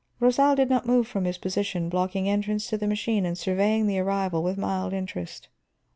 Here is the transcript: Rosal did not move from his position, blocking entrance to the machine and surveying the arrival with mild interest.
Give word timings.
Rosal 0.19 0.55
did 0.55 0.67
not 0.67 0.87
move 0.87 1.07
from 1.07 1.25
his 1.25 1.37
position, 1.37 1.87
blocking 1.87 2.27
entrance 2.27 2.65
to 2.69 2.75
the 2.75 2.87
machine 2.87 3.23
and 3.23 3.37
surveying 3.37 3.85
the 3.85 3.99
arrival 3.99 4.41
with 4.41 4.57
mild 4.57 4.93
interest. 4.93 5.47